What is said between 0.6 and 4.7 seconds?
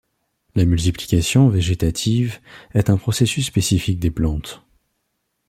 multiplication végétative est un processus spécifique des plantes.